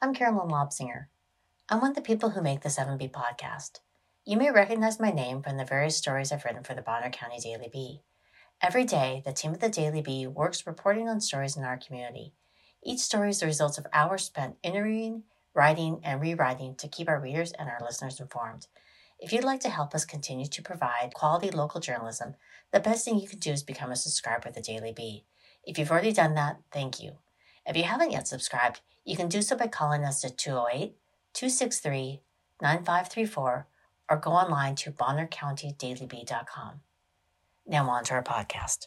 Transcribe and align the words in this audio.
I'm 0.00 0.14
Carolyn 0.14 0.48
Lobsinger. 0.48 1.06
I'm 1.68 1.80
one 1.80 1.90
of 1.90 1.96
the 1.96 2.02
people 2.02 2.30
who 2.30 2.40
make 2.40 2.60
the 2.60 2.68
7B 2.68 3.10
podcast. 3.10 3.80
You 4.24 4.36
may 4.36 4.52
recognize 4.52 5.00
my 5.00 5.10
name 5.10 5.42
from 5.42 5.56
the 5.56 5.64
various 5.64 5.96
stories 5.96 6.30
I've 6.30 6.44
written 6.44 6.62
for 6.62 6.74
the 6.74 6.82
Bonner 6.82 7.10
County 7.10 7.40
Daily 7.40 7.68
Bee. 7.72 8.02
Every 8.62 8.84
day, 8.84 9.22
the 9.24 9.32
team 9.32 9.54
at 9.54 9.60
the 9.60 9.68
Daily 9.68 10.00
Bee 10.00 10.28
works 10.28 10.68
reporting 10.68 11.08
on 11.08 11.20
stories 11.20 11.56
in 11.56 11.64
our 11.64 11.76
community. 11.76 12.32
Each 12.80 13.00
story 13.00 13.30
is 13.30 13.40
the 13.40 13.46
result 13.46 13.76
of 13.76 13.88
hours 13.92 14.22
spent 14.22 14.54
interviewing, 14.62 15.24
writing, 15.52 15.98
and 16.04 16.20
rewriting 16.20 16.76
to 16.76 16.86
keep 16.86 17.08
our 17.08 17.18
readers 17.18 17.50
and 17.58 17.68
our 17.68 17.80
listeners 17.82 18.20
informed. 18.20 18.68
If 19.18 19.32
you'd 19.32 19.42
like 19.42 19.60
to 19.62 19.68
help 19.68 19.96
us 19.96 20.04
continue 20.04 20.46
to 20.46 20.62
provide 20.62 21.14
quality 21.14 21.50
local 21.50 21.80
journalism, 21.80 22.36
the 22.72 22.78
best 22.78 23.04
thing 23.04 23.18
you 23.18 23.26
can 23.26 23.40
do 23.40 23.50
is 23.50 23.64
become 23.64 23.90
a 23.90 23.96
subscriber 23.96 24.50
of 24.50 24.54
the 24.54 24.60
Daily 24.60 24.92
Bee. 24.92 25.24
If 25.64 25.76
you've 25.76 25.90
already 25.90 26.12
done 26.12 26.36
that, 26.36 26.60
thank 26.70 27.02
you. 27.02 27.18
If 27.68 27.76
you 27.76 27.84
haven't 27.84 28.12
yet 28.12 28.26
subscribed, 28.26 28.80
you 29.04 29.14
can 29.14 29.28
do 29.28 29.42
so 29.42 29.54
by 29.54 29.66
calling 29.66 30.02
us 30.02 30.24
at 30.24 30.38
208 30.38 30.96
263 31.34 32.22
9534 32.62 33.66
or 34.10 34.16
go 34.16 34.30
online 34.30 34.74
to 34.76 34.90
bonnercountydailyBee.com. 34.90 36.80
Now 37.66 37.90
on 37.90 38.04
to 38.04 38.14
our 38.14 38.22
podcast. 38.22 38.86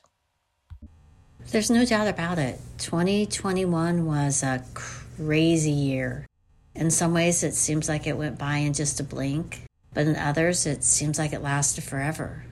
There's 1.52 1.70
no 1.70 1.86
doubt 1.86 2.08
about 2.08 2.40
it. 2.40 2.60
2021 2.80 4.08
was 4.08 4.42
a 4.42 4.64
crazy 4.74 5.72
year. 5.72 6.26
In 6.74 6.90
some 6.90 7.14
ways, 7.14 7.44
it 7.44 7.54
seems 7.54 7.88
like 7.88 8.08
it 8.08 8.18
went 8.18 8.40
by 8.40 8.58
in 8.58 8.74
just 8.74 9.00
a 9.00 9.04
blink, 9.04 9.62
but 9.94 10.08
in 10.08 10.16
others, 10.16 10.66
it 10.66 10.84
seems 10.84 11.20
like 11.20 11.34
it 11.34 11.44
lasted 11.44 11.84
forever. 11.84 12.46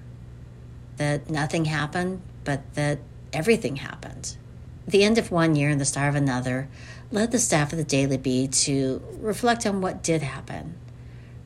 That 0.97 1.29
nothing 1.29 1.65
happened, 1.65 2.21
but 2.43 2.75
that 2.75 2.99
everything 3.33 3.77
happened. 3.77 4.37
The 4.89 5.03
end 5.03 5.19
of 5.19 5.29
one 5.29 5.55
year 5.55 5.69
and 5.69 5.79
the 5.79 5.85
start 5.85 6.09
of 6.09 6.15
another 6.15 6.67
led 7.11 7.31
the 7.31 7.37
staff 7.37 7.71
of 7.71 7.77
the 7.77 7.83
Daily 7.83 8.17
Bee 8.17 8.47
to 8.47 8.99
reflect 9.19 9.67
on 9.67 9.81
what 9.81 10.01
did 10.01 10.23
happen 10.23 10.79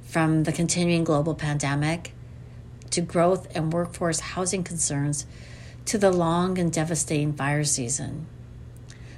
from 0.02 0.44
the 0.44 0.53
continuing 0.53 1.03
global 1.03 1.35
pandemic 1.35 2.13
to 2.91 3.02
growth 3.02 3.53
and 3.53 3.73
workforce 3.73 4.22
housing 4.22 4.63
concerns 4.63 5.25
to 5.83 5.97
the 5.97 6.09
long 6.09 6.58
and 6.58 6.72
devastating 6.72 7.33
fire 7.33 7.66
season. 7.66 8.27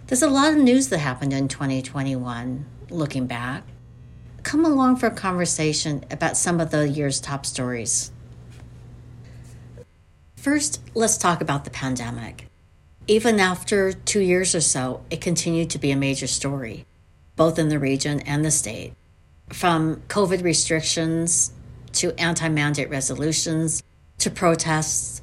There's 0.07 0.23
a 0.23 0.27
lot 0.27 0.53
of 0.53 0.57
news 0.57 0.87
that 0.87 0.97
happened 0.97 1.31
in 1.31 1.47
2021 1.47 2.65
looking 2.89 3.27
back. 3.27 3.61
Come 4.41 4.65
along 4.65 4.95
for 4.95 5.05
a 5.05 5.11
conversation 5.11 6.03
about 6.09 6.35
some 6.35 6.59
of 6.59 6.71
the 6.71 6.89
year's 6.89 7.19
top 7.19 7.45
stories. 7.45 8.11
First, 10.35 10.81
let's 10.95 11.19
talk 11.19 11.41
about 11.41 11.63
the 11.63 11.69
pandemic. 11.69 12.47
Even 13.07 13.39
after 13.39 13.93
two 13.93 14.19
years 14.19 14.55
or 14.55 14.61
so, 14.61 15.03
it 15.11 15.21
continued 15.21 15.69
to 15.69 15.77
be 15.77 15.91
a 15.91 15.95
major 15.95 16.25
story, 16.25 16.87
both 17.35 17.59
in 17.59 17.69
the 17.69 17.77
region 17.77 18.19
and 18.21 18.43
the 18.43 18.49
state 18.49 18.93
from 19.49 19.97
COVID 20.07 20.43
restrictions 20.43 21.51
to 21.93 22.19
anti 22.19 22.49
mandate 22.49 22.89
resolutions 22.89 23.83
to 24.17 24.31
protests 24.31 25.21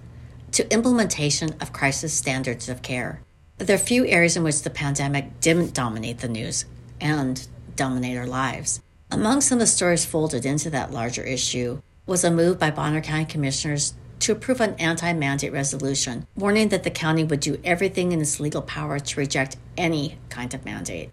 to 0.52 0.72
implementation 0.72 1.56
of 1.60 1.72
crisis 1.72 2.12
standards 2.12 2.68
of 2.68 2.82
care. 2.82 3.20
There 3.58 3.74
are 3.74 3.78
few 3.78 4.06
areas 4.06 4.36
in 4.36 4.44
which 4.44 4.62
the 4.62 4.70
pandemic 4.70 5.40
didn't 5.40 5.74
dominate 5.74 6.18
the 6.18 6.28
news 6.28 6.66
and 7.00 7.46
dominate 7.74 8.16
our 8.16 8.26
lives. 8.26 8.80
Among 9.10 9.40
some 9.40 9.56
of 9.56 9.60
the 9.60 9.66
stories 9.66 10.04
folded 10.04 10.46
into 10.46 10.70
that 10.70 10.92
larger 10.92 11.22
issue 11.22 11.82
was 12.06 12.22
a 12.22 12.30
move 12.30 12.58
by 12.58 12.70
Bonner 12.70 13.00
County 13.00 13.24
commissioners 13.24 13.94
to 14.22 14.32
approve 14.32 14.60
an 14.60 14.74
anti 14.78 15.12
mandate 15.12 15.52
resolution, 15.52 16.26
warning 16.34 16.68
that 16.68 16.84
the 16.84 16.90
county 16.90 17.24
would 17.24 17.40
do 17.40 17.60
everything 17.64 18.12
in 18.12 18.20
its 18.20 18.40
legal 18.40 18.62
power 18.62 18.98
to 18.98 19.20
reject 19.20 19.56
any 19.76 20.18
kind 20.28 20.54
of 20.54 20.64
mandate. 20.64 21.10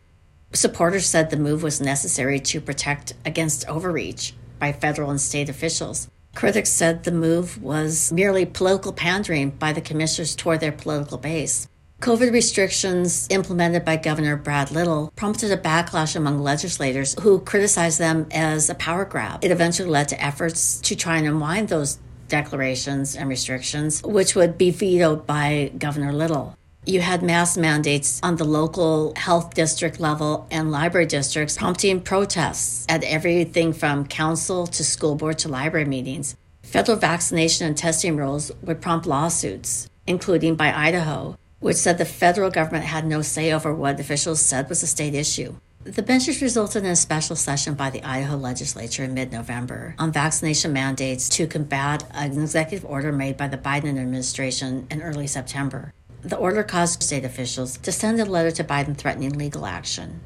Supporters 0.54 1.06
said 1.06 1.30
the 1.30 1.38
move 1.38 1.62
was 1.62 1.80
necessary 1.80 2.40
to 2.40 2.62
protect 2.62 3.14
against 3.26 3.68
overreach 3.68 4.34
by 4.58 4.72
federal 4.72 5.12
and 5.12 5.22
state 5.22 5.50
officials. 5.50 6.10
Critics 6.36 6.72
said 6.72 7.04
the 7.04 7.12
move 7.12 7.62
was 7.62 8.12
merely 8.12 8.46
political 8.46 8.94
pandering 8.94 9.50
by 9.50 9.74
the 9.74 9.82
commissioners 9.82 10.36
toward 10.36 10.60
their 10.60 10.72
political 10.72 11.18
base. 11.18 11.68
COVID 12.02 12.32
restrictions 12.32 13.28
implemented 13.30 13.84
by 13.84 13.98
Governor 13.98 14.38
Brad 14.38 14.72
Little 14.72 15.12
prompted 15.18 15.52
a 15.52 15.58
backlash 15.58 16.16
among 16.16 16.40
legislators 16.40 17.14
who 17.20 17.42
criticized 17.42 18.00
them 18.00 18.26
as 18.32 18.70
a 18.70 18.76
power 18.76 19.04
grab. 19.04 19.44
It 19.44 19.52
eventually 19.52 19.90
led 19.90 20.08
to 20.10 20.24
efforts 20.24 20.80
to 20.82 20.96
try 20.96 21.18
and 21.18 21.28
unwind 21.28 21.68
those 21.68 22.00
declarations 22.30 23.16
and 23.16 23.28
restrictions, 23.28 24.02
which 24.04 24.36
would 24.36 24.58
be 24.58 24.72
vetoed 24.72 25.28
by 25.28 25.72
Governor 25.78 26.14
Little. 26.14 26.56
You 26.86 27.02
had 27.02 27.22
mass 27.22 27.58
mandates 27.58 28.20
on 28.24 28.38
the 28.38 28.46
local 28.46 29.14
health 29.16 29.54
district 29.54 30.00
level 30.00 30.48
and 30.50 30.72
library 30.72 31.06
districts, 31.06 31.58
prompting 31.58 32.00
protests 32.00 32.86
at 32.88 33.04
everything 33.04 33.74
from 33.74 34.08
council 34.08 34.66
to 34.68 34.84
school 34.84 35.16
board 35.16 35.38
to 35.40 35.50
library 35.50 35.86
meetings. 35.86 36.38
Federal 36.64 36.98
vaccination 36.98 37.68
and 37.68 37.78
testing 37.78 38.16
rules 38.16 38.52
would 38.62 38.82
prompt 38.82 39.06
lawsuits, 39.06 39.90
including 40.08 40.56
by 40.56 40.74
Idaho, 40.74 41.38
which 41.60 41.76
said 41.76 41.98
the 41.98 42.06
federal 42.06 42.50
government 42.50 42.86
had 42.86 43.06
no 43.06 43.22
say 43.22 43.52
over 43.52 43.74
what 43.74 44.00
officials 44.00 44.40
said 44.40 44.70
was 44.70 44.82
a 44.82 44.88
state 44.88 45.14
issue. 45.14 45.56
The 45.86 46.04
benches 46.04 46.42
resulted 46.42 46.84
in 46.84 46.92
a 46.92 46.96
special 46.96 47.38
session 47.38 47.74
by 47.74 47.90
the 47.90 48.04
Idaho 48.04 48.36
legislature 48.36 49.06
in 49.06 49.14
mid 49.14 49.32
November 49.32 49.96
on 49.98 50.12
vaccination 50.12 50.74
mandates 50.74 51.30
to 51.30 51.48
combat 51.48 52.04
an 52.12 52.34
executive 52.34 52.84
order 52.84 53.14
made 53.14 53.38
by 53.38 53.48
the 53.48 53.58
Biden 53.58 53.98
administration 53.98 54.88
in 54.92 55.02
early 55.02 55.26
September. 55.26 55.94
The 56.22 56.36
order 56.36 56.64
caused 56.64 57.02
state 57.02 57.24
officials 57.24 57.78
to 57.78 57.94
send 57.94 58.20
a 58.20 58.26
letter 58.26 58.52
to 58.52 58.64
Biden 58.66 58.98
threatening 58.98 59.38
legal 59.38 59.66
action. 59.66 60.20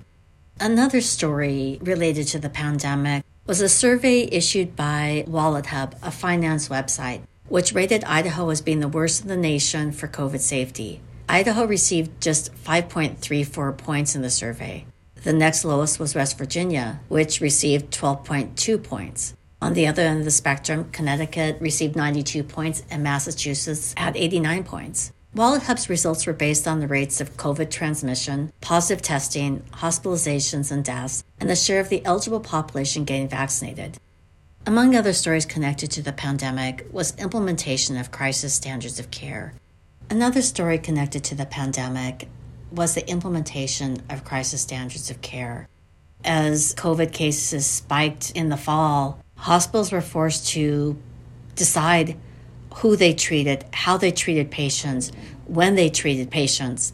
Another 0.59 1.01
story 1.01 1.77
related 1.83 2.25
to 2.29 2.39
the 2.39 2.49
pandemic 2.49 3.23
was 3.45 3.61
a 3.61 3.69
survey 3.69 4.27
issued 4.31 4.75
by 4.75 5.23
WalletHub, 5.27 5.93
a 6.01 6.09
finance 6.09 6.67
website, 6.67 7.21
which 7.47 7.73
rated 7.73 8.03
Idaho 8.05 8.49
as 8.49 8.61
being 8.61 8.79
the 8.79 8.87
worst 8.87 9.21
in 9.21 9.27
the 9.27 9.37
nation 9.37 9.91
for 9.91 10.07
COVID 10.07 10.39
safety. 10.39 11.01
Idaho 11.29 11.65
received 11.65 12.19
just 12.19 12.51
5.34 12.55 13.77
points 13.77 14.15
in 14.15 14.23
the 14.23 14.31
survey. 14.31 14.87
The 15.23 15.31
next 15.31 15.63
lowest 15.63 16.01
was 16.01 16.15
West 16.15 16.37
Virginia, 16.37 16.99
which 17.07 17.39
received 17.39 17.93
12.2 17.93 18.83
points. 18.83 19.33
On 19.61 19.73
the 19.73 19.87
other 19.87 20.01
end 20.01 20.19
of 20.19 20.25
the 20.25 20.31
spectrum, 20.31 20.89
Connecticut 20.91 21.61
received 21.61 21.95
92 21.95 22.43
points 22.43 22.83
and 22.91 23.01
Massachusetts 23.01 23.93
had 23.95 24.17
89 24.17 24.65
points. 24.65 25.13
WalletHub's 25.33 25.89
results 25.89 26.27
were 26.27 26.33
based 26.33 26.67
on 26.67 26.81
the 26.81 26.89
rates 26.89 27.21
of 27.21 27.37
COVID 27.37 27.71
transmission, 27.71 28.51
positive 28.59 29.01
testing, 29.01 29.61
hospitalizations, 29.71 30.73
and 30.73 30.83
deaths, 30.83 31.23
and 31.39 31.49
the 31.49 31.55
share 31.55 31.79
of 31.79 31.87
the 31.87 32.05
eligible 32.05 32.41
population 32.41 33.05
getting 33.05 33.29
vaccinated. 33.29 33.97
Among 34.65 34.93
other 34.93 35.13
stories 35.13 35.45
connected 35.45 35.89
to 35.91 36.01
the 36.01 36.11
pandemic 36.11 36.85
was 36.91 37.17
implementation 37.17 37.95
of 37.95 38.11
crisis 38.11 38.53
standards 38.53 38.99
of 38.99 39.09
care. 39.09 39.53
Another 40.09 40.41
story 40.41 40.77
connected 40.77 41.23
to 41.23 41.35
the 41.35 41.45
pandemic 41.45 42.27
was 42.73 42.95
the 42.95 43.07
implementation 43.07 44.01
of 44.09 44.25
crisis 44.25 44.61
standards 44.61 45.11
of 45.11 45.21
care. 45.21 45.67
As 46.25 46.73
COVID 46.75 47.13
cases 47.13 47.65
spiked 47.65 48.31
in 48.31 48.49
the 48.49 48.57
fall, 48.57 49.19
hospitals 49.35 49.91
were 49.91 50.01
forced 50.01 50.47
to 50.49 50.97
decide 51.55 52.17
who 52.75 52.95
they 52.95 53.13
treated, 53.13 53.65
how 53.73 53.97
they 53.97 54.11
treated 54.11 54.49
patients, 54.49 55.11
when 55.45 55.75
they 55.75 55.89
treated 55.89 56.31
patients, 56.31 56.93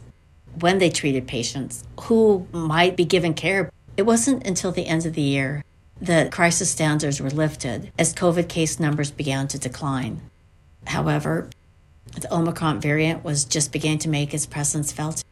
when 0.58 0.78
they 0.78 0.90
treated 0.90 1.26
patients, 1.26 1.84
who 2.02 2.46
might 2.52 2.96
be 2.96 3.04
given 3.04 3.32
care. 3.32 3.70
It 3.96 4.02
wasn't 4.02 4.46
until 4.46 4.72
the 4.72 4.86
end 4.86 5.06
of 5.06 5.14
the 5.14 5.22
year 5.22 5.64
that 6.00 6.32
crisis 6.32 6.70
standards 6.70 7.20
were 7.20 7.30
lifted 7.30 7.92
as 7.98 8.14
COVID 8.14 8.48
case 8.48 8.80
numbers 8.80 9.10
began 9.10 9.48
to 9.48 9.58
decline. 9.58 10.20
However, 10.86 11.48
the 12.18 12.32
Omicron 12.34 12.80
variant 12.80 13.24
was 13.24 13.44
just 13.44 13.72
beginning 13.72 14.00
to 14.00 14.08
make 14.08 14.34
its 14.34 14.46
presence 14.46 14.92
felt. 14.92 15.22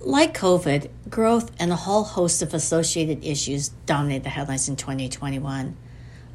Like 0.00 0.36
COVID, 0.36 0.90
growth 1.08 1.50
and 1.58 1.72
a 1.72 1.76
whole 1.76 2.04
host 2.04 2.42
of 2.42 2.54
associated 2.54 3.24
issues 3.24 3.68
dominated 3.86 4.24
the 4.24 4.30
headlines 4.30 4.68
in 4.68 4.76
2021 4.76 5.76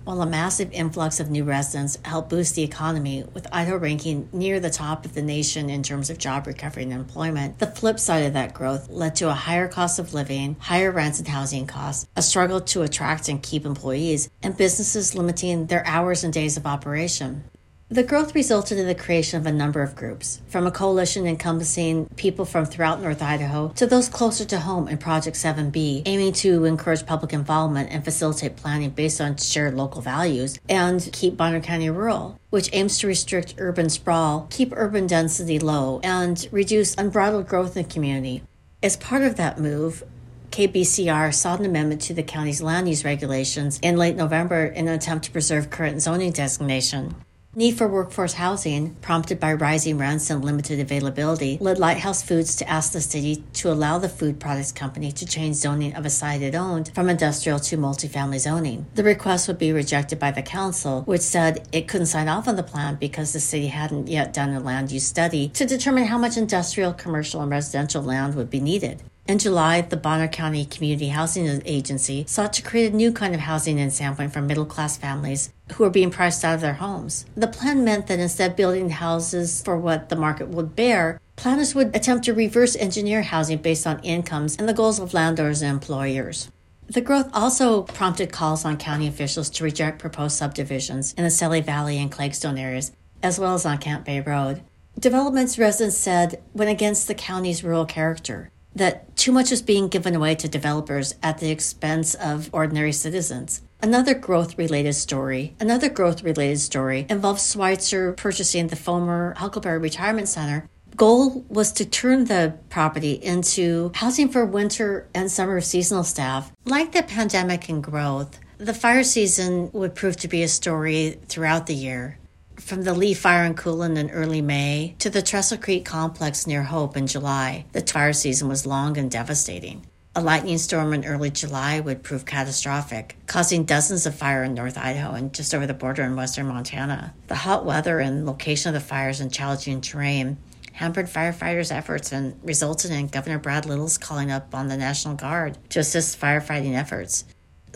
while 0.10 0.24
a 0.24 0.26
massive 0.26 0.72
influx 0.72 1.20
of 1.20 1.30
new 1.30 1.44
residents 1.44 2.00
helped 2.04 2.32
boost 2.32 2.56
the 2.56 2.64
economy, 2.64 3.24
with 3.36 3.46
Idaho 3.52 3.78
ranking 3.78 4.28
near 4.34 4.60
the 4.60 4.72
top 4.72 5.06
of 5.06 5.14
the 5.14 5.22
nation 5.22 5.70
in 5.70 5.84
terms 5.84 6.10
of 6.10 6.18
job 6.18 6.48
recovery 6.48 6.82
and 6.82 6.92
employment. 6.92 7.60
The 7.60 7.68
flip 7.68 8.00
side 8.00 8.26
of 8.26 8.34
that 8.34 8.56
growth 8.56 8.90
led 8.90 9.16
to 9.18 9.30
a 9.30 9.34
higher 9.34 9.68
cost 9.68 10.00
of 10.00 10.16
living, 10.16 10.56
higher 10.60 10.92
rents 10.92 11.20
and 11.20 11.28
housing 11.28 11.68
costs, 11.68 12.08
a 12.16 12.24
struggle 12.24 12.60
to 12.60 12.82
attract 12.82 13.30
and 13.30 13.44
keep 13.44 13.68
employees, 13.68 14.32
and 14.42 14.58
businesses 14.58 15.14
limiting 15.14 15.68
their 15.68 15.86
hours 15.86 16.24
and 16.24 16.34
days 16.34 16.58
of 16.58 16.66
operation. 16.66 17.44
The 17.92 18.04
growth 18.04 18.36
resulted 18.36 18.78
in 18.78 18.86
the 18.86 18.94
creation 18.94 19.40
of 19.40 19.48
a 19.48 19.52
number 19.52 19.82
of 19.82 19.96
groups, 19.96 20.42
from 20.48 20.68
a 20.68 20.72
coalition 20.72 21.26
encompassing 21.26 22.06
people 22.18 22.46
from 22.46 22.66
throughout 22.66 23.02
North 23.02 23.24
Idaho 23.24 23.70
to 23.70 23.88
those 23.88 24.08
closer 24.08 24.46
to 24.46 24.60
home 24.60 24.88
in 24.88 25.00
Project 25.00 25.36
7B, 25.36 26.04
aiming 26.06 26.34
to 26.34 26.66
encourage 26.66 27.08
public 27.08 27.34
involvement 27.34 27.90
and 27.92 28.04
facilitate 28.04 28.58
planning 28.58 28.92
based 28.92 29.20
on 29.20 29.38
shared 29.38 29.74
local 29.74 30.04
values, 30.04 30.60
and 30.70 31.10
Keep 31.14 31.36
Bonner 31.36 31.62
County 31.62 31.90
Rural, 31.90 32.40
which 32.52 32.70
aims 32.74 33.00
to 33.00 33.08
restrict 33.08 33.56
urban 33.58 33.90
sprawl, 33.90 34.46
keep 34.52 34.72
urban 34.76 35.08
density 35.08 35.58
low, 35.58 36.00
and 36.04 36.48
reduce 36.52 36.94
unbridled 36.94 37.48
growth 37.48 37.76
in 37.76 37.82
the 37.82 37.90
community. 37.90 38.44
As 38.84 38.98
part 38.98 39.24
of 39.24 39.36
that 39.38 39.60
move, 39.60 40.04
KBCR 40.52 41.34
sought 41.34 41.60
an 41.60 41.66
amendment 41.66 42.02
to 42.02 42.14
the 42.14 42.22
county's 42.22 42.62
land 42.62 42.88
use 42.88 43.04
regulations 43.04 43.80
in 43.82 43.98
late 43.98 44.16
November 44.16 44.66
in 44.66 44.88
an 44.88 44.94
attempt 44.94 45.26
to 45.26 45.32
preserve 45.32 45.72
current 45.72 46.04
zoning 46.04 46.32
designation. 46.32 47.16
Need 47.56 47.80
for 47.80 47.88
workforce 47.88 48.34
housing, 48.34 48.94
prompted 49.01 49.40
by 49.40 49.54
rising 49.54 49.98
rents 49.98 50.30
and 50.30 50.46
limited 50.46 50.80
availability, 50.80 51.57
led 51.60 51.80
Lighthouse 51.80 52.22
Foods 52.22 52.56
to 52.57 52.69
ask 52.69 52.92
the 52.92 53.01
city 53.01 53.44
to 53.54 53.72
allow 53.72 53.98
the 53.98 54.07
food 54.07 54.40
products 54.40 54.72
company 54.72 55.12
to 55.13 55.25
change 55.25 55.56
zoning 55.56 55.96
of 55.96 56.06
a 56.06 56.12
site 56.12 56.44
it 56.44 56.54
owned 56.54 56.92
from 56.94 57.10
industrial 57.10 57.57
to 57.57 57.75
multifamily 57.75 58.38
zoning. 58.38 58.86
The 58.94 59.04
request 59.04 59.48
would 59.48 59.57
be 59.57 59.72
rejected 59.72 60.19
by 60.19 60.30
the 60.30 60.44
council, 60.44 61.01
which 61.06 61.22
said 61.22 61.68
it 61.72 61.88
couldn't 61.88 62.06
sign 62.06 62.28
off 62.28 62.48
on 62.48 62.56
the 62.56 62.62
plan 62.62 62.98
because 62.98 63.34
the 63.34 63.40
city 63.40 63.66
hadn't 63.66 64.10
yet 64.10 64.31
done 64.31 64.54
a 64.54 64.60
land 64.60 64.92
use 64.92 65.07
study 65.07 65.50
to 65.50 65.66
determine 65.66 66.06
how 66.06 66.19
much 66.19 66.38
industrial, 66.38 66.94
commercial, 66.94 67.42
and 67.42 67.50
residential 67.50 68.04
land 68.04 68.36
would 68.36 68.52
be 68.52 68.60
needed. 68.60 69.02
In 69.30 69.38
July, 69.38 69.81
the 69.81 69.96
Bonner 69.96 70.28
County 70.28 70.66
Community 70.66 71.10
Housing 71.10 71.62
Agency 71.64 72.26
sought 72.28 72.52
to 72.54 72.64
create 72.64 72.92
a 72.92 72.96
new 72.96 73.12
kind 73.12 73.36
of 73.36 73.42
housing 73.42 73.78
in 73.78 73.90
Sandpoint 73.90 74.34
for 74.34 74.42
middle 74.42 74.66
class 74.66 74.98
families 74.98 75.54
who 75.74 75.84
are 75.84 75.92
being 75.92 76.10
priced 76.10 76.44
out 76.44 76.56
of 76.56 76.62
their 76.62 76.74
homes. 76.74 77.28
The 77.38 77.46
plan 77.46 77.84
meant 77.84 78.08
that 78.08 78.18
instead 78.18 78.50
of 78.50 78.58
building 78.58 78.90
houses 78.90 79.62
for 79.62 79.78
what 79.78 80.10
the 80.10 80.16
market 80.16 80.48
would 80.48 80.76
bear, 80.76 81.22
planners 81.36 81.76
would 81.76 81.96
attempt 81.96 82.26
to 82.26 82.34
reverse 82.34 82.76
engineer 82.76 83.22
housing 83.22 83.60
based 83.60 83.86
on 83.86 84.00
incomes 84.00 84.56
and 84.56 84.68
the 84.68 84.74
goals 84.74 84.98
of 84.98 85.14
landowners 85.14 85.62
and 85.62 85.74
employers. 85.74 86.50
The 86.88 87.00
growth 87.00 87.30
also 87.31 87.84
prompted 87.84 88.31
calls 88.31 88.66
on 88.66 88.78
county 88.78 89.08
officials 89.08 89.52
to 89.52 89.64
reject 89.64 90.00
proposed 90.00 90.38
subdivisions 90.38 91.14
in 91.14 91.24
the 91.24 91.30
Selle 91.30 91.62
Valley 91.62 92.00
and 92.00 92.12
Clagstone 92.12 92.60
areas, 92.60 92.94
as 93.22 93.38
well 93.38 93.54
as 93.54 93.64
on 93.64 93.78
Camp 93.78 94.06
Bay 94.06 94.22
Road. 94.22 94.64
Development's 95.00 95.60
residents 95.60 95.98
said 95.98 96.42
went 96.56 96.72
against 96.72 97.08
the 97.08 97.14
county's 97.14 97.64
rural 97.64 97.86
character 97.86 98.50
that 98.75 99.16
too 99.16 99.31
much 99.31 99.51
is 99.51 99.62
being 99.62 99.88
given 99.88 100.16
away 100.16 100.36
to 100.36 100.48
developers 100.48 101.16
at 101.21 101.39
the 101.39 101.51
expense 101.51 102.13
of 102.16 102.50
ordinary 102.54 102.94
citizens. 102.94 103.62
Another 103.81 104.13
growth 104.13 104.57
related 104.57 104.94
story, 104.94 105.56
another 105.60 105.89
growth 105.89 106.21
related 106.24 106.60
story 106.60 107.06
involves 107.10 107.51
Schweitzer 107.51 108.13
purchasing 108.13 108.68
the 108.68 108.75
former 108.75 109.33
Huckleberry 109.38 109.80
Retirement 109.80 110.27
Center. 110.27 110.68
Goal 110.98 111.45
was 111.48 111.71
to 111.74 111.86
turn 111.86 112.25
the 112.25 112.57
property 112.69 113.13
into 113.13 113.92
housing 113.95 114.27
for 114.27 114.45
winter 114.45 115.07
and 115.16 115.31
summer 115.31 115.62
seasonal 115.62 116.04
staff. 116.04 116.51
Like 116.66 116.92
the 116.92 117.04
pandemic 117.04 117.69
and 117.69 117.81
growth, 117.81 118.38
the 118.57 118.74
fire 118.74 119.04
season 119.04 119.69
would 119.71 119.95
prove 119.95 120.18
to 120.18 120.27
be 120.27 120.44
a 120.44 120.50
story 120.50 121.18
throughout 121.30 121.68
the 121.68 121.74
year. 121.74 122.19
From 122.60 122.84
the 122.84 122.94
Lee 122.94 123.14
Fire 123.14 123.46
in 123.46 123.56
Coolin 123.56 123.98
in 123.98 124.12
early 124.12 124.42
May 124.42 124.96
to 125.00 125.10
the 125.10 125.22
Trestle 125.22 125.58
Creek 125.58 125.86
complex 125.86 126.46
near 126.46 126.64
Hope 126.64 126.98
in 126.98 127.08
July, 127.08 127.66
the 127.72 127.82
fire 127.82 128.12
season 128.12 128.50
was 128.50 128.66
long 128.66 128.98
and 128.98 129.10
devastating. 129.10 129.86
A 130.14 130.22
lightning 130.22 130.58
storm 130.58 130.94
in 130.94 131.06
early 131.06 131.30
July 131.30 131.80
would 131.80 132.04
prove 132.04 132.26
catastrophic, 132.26 133.16
causing 133.28 133.64
dozens 133.64 134.06
of 134.06 134.14
fires 134.14 134.50
in 134.50 134.56
North 134.56 134.78
Idaho 134.78 135.14
and 135.14 135.34
just 135.34 135.56
over 135.56 135.66
the 135.66 135.74
border 135.74 136.04
in 136.04 136.18
western 136.18 136.48
Montana. 136.48 137.14
The 137.28 137.36
hot 137.36 137.66
weather 137.66 138.00
and 138.00 138.26
location 138.26 138.76
of 138.76 138.82
the 138.82 138.88
fires 138.88 139.22
and 139.22 139.34
challenging 139.34 139.80
terrain 139.80 140.38
hampered 140.74 141.08
firefighters' 141.08 141.72
efforts 141.72 142.12
and 142.12 142.40
resulted 142.44 142.92
in 142.92 143.08
Governor 143.08 143.40
Brad 143.40 143.66
Little's 143.66 143.98
calling 143.98 144.32
up 144.32 144.54
on 144.54 144.68
the 144.68 144.78
National 144.78 145.16
Guard 145.16 145.58
to 145.70 145.80
assist 145.80 146.20
firefighting 146.20 146.76
efforts. 146.76 147.24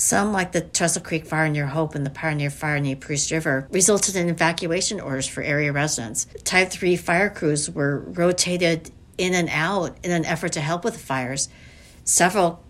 Some, 0.04 0.34
like 0.34 0.52
the 0.52 0.60
Trestle 0.60 1.02
Creek 1.02 1.26
fire 1.26 1.48
near 1.48 1.68
Hope 1.68 1.96
and 1.96 2.06
the 2.06 2.10
Pioneer 2.10 2.50
fire 2.50 2.78
near 2.78 2.98
Priest 2.98 3.32
River, 3.32 3.70
resulted 3.72 4.18
in 4.18 4.28
evacuation 4.28 5.00
orders 5.00 5.30
for 5.30 5.42
area 5.42 5.72
residents. 5.72 6.28
Type 6.44 6.72
3 6.72 6.98
fire 6.98 7.30
crews 7.30 7.70
were 7.70 8.00
rotated 8.00 8.92
in 9.18 9.34
and 9.34 9.48
out 9.50 9.98
in 10.04 10.12
an 10.12 10.26
effort 10.26 10.52
to 10.52 10.60
help 10.60 10.84
with 10.84 10.96
the 10.96 11.00
fires, 11.00 11.48
several 12.04 12.62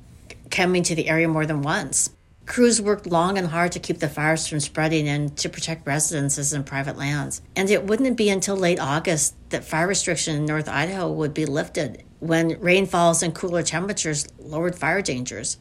coming 0.51 0.83
to 0.83 0.94
the 0.94 1.09
area 1.09 1.27
more 1.27 1.47
than 1.47 1.63
once. 1.63 2.12
Crews 2.45 2.80
worked 2.80 3.07
long 3.07 3.39
and 3.39 3.47
hard 3.47 3.71
to 3.71 3.80
keep 3.80 3.97
the 3.97 4.07
fires 4.07 4.45
from 4.45 4.59
spreading 4.59 5.07
and 5.07 5.35
to 5.38 5.50
protect 5.50 5.88
residences 5.88 6.53
and 6.53 6.68
private 6.68 6.97
lands. 6.97 7.41
And 7.56 7.68
it 7.71 7.85
wouldn't 7.85 8.15
be 8.15 8.30
until 8.30 8.56
late 8.56 8.80
August 8.80 9.33
that 9.50 9.63
fire 9.63 9.88
restriction 9.88 10.35
in 10.35 10.45
North 10.45 10.69
Idaho 10.69 11.12
would 11.12 11.33
be 11.33 11.47
lifted 11.47 12.03
when 12.19 12.59
rainfalls 12.62 13.24
and 13.24 13.33
cooler 13.33 13.63
temperatures 13.63 14.27
lowered 14.38 14.75
fire 14.75 15.01
dangers 15.01 15.57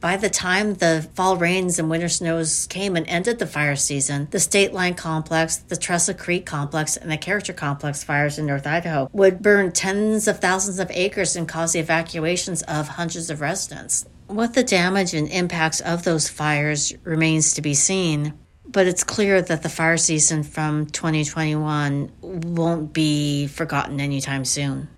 by 0.00 0.16
the 0.16 0.28
time 0.28 0.74
the 0.74 1.08
fall 1.14 1.36
rains 1.36 1.78
and 1.78 1.88
winter 1.88 2.08
snows 2.08 2.66
came 2.66 2.96
and 2.96 3.06
ended 3.08 3.38
the 3.38 3.46
fire 3.46 3.76
season, 3.76 4.28
the 4.30 4.40
State 4.40 4.72
Line 4.72 4.94
Complex, 4.94 5.56
the 5.56 5.76
Trestle 5.76 6.14
Creek 6.14 6.44
Complex, 6.44 6.96
and 6.96 7.10
the 7.10 7.16
Character 7.16 7.52
Complex 7.52 8.02
fires 8.02 8.38
in 8.38 8.46
North 8.46 8.66
Idaho 8.66 9.08
would 9.12 9.42
burn 9.42 9.72
tens 9.72 10.26
of 10.26 10.40
thousands 10.40 10.78
of 10.78 10.90
acres 10.90 11.36
and 11.36 11.48
cause 11.48 11.72
the 11.72 11.78
evacuations 11.78 12.62
of 12.62 12.88
hundreds 12.88 13.30
of 13.30 13.40
residents. 13.40 14.04
What 14.26 14.54
the 14.54 14.64
damage 14.64 15.14
and 15.14 15.28
impacts 15.28 15.80
of 15.80 16.04
those 16.04 16.28
fires 16.28 16.92
remains 17.04 17.54
to 17.54 17.62
be 17.62 17.74
seen, 17.74 18.34
but 18.66 18.86
it's 18.86 19.04
clear 19.04 19.42
that 19.42 19.62
the 19.62 19.68
fire 19.68 19.96
season 19.96 20.42
from 20.42 20.86
2021 20.86 22.10
won't 22.22 22.92
be 22.92 23.46
forgotten 23.46 24.00
anytime 24.00 24.44
soon. 24.44 24.88